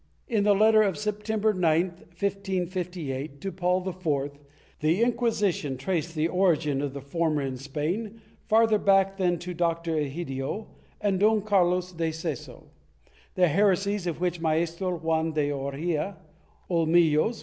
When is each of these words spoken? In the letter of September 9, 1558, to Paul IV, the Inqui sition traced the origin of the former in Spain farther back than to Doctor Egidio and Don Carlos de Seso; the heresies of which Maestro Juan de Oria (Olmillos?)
In 0.27 0.45
the 0.45 0.55
letter 0.55 0.81
of 0.81 0.97
September 0.97 1.53
9, 1.53 1.85
1558, 2.09 3.39
to 3.39 3.51
Paul 3.51 3.87
IV, 3.87 4.31
the 4.79 4.99
Inqui 5.03 5.29
sition 5.29 5.77
traced 5.77 6.15
the 6.15 6.27
origin 6.27 6.81
of 6.81 6.93
the 6.95 7.01
former 7.03 7.43
in 7.43 7.55
Spain 7.55 8.19
farther 8.47 8.79
back 8.79 9.17
than 9.17 9.37
to 9.37 9.53
Doctor 9.53 9.91
Egidio 9.99 10.69
and 10.99 11.19
Don 11.19 11.43
Carlos 11.43 11.91
de 11.91 12.09
Seso; 12.11 12.63
the 13.35 13.47
heresies 13.47 14.07
of 14.07 14.19
which 14.19 14.39
Maestro 14.41 14.97
Juan 14.97 15.33
de 15.33 15.51
Oria 15.51 16.17
(Olmillos?) 16.67 17.39